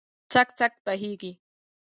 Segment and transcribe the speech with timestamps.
[0.33, 1.31] څک، څک بهیږې